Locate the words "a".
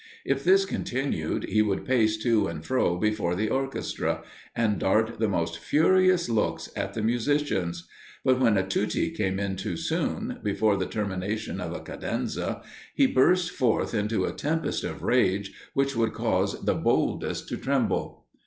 8.57-8.65, 11.71-11.81, 14.25-14.33